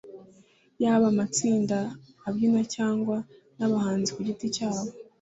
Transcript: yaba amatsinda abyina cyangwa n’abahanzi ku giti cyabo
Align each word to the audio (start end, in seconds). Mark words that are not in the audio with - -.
yaba 0.83 1.05
amatsinda 1.13 1.77
abyina 2.27 2.61
cyangwa 2.75 3.17
n’abahanzi 3.57 4.09
ku 4.15 4.19
giti 4.27 4.47
cyabo 4.55 4.89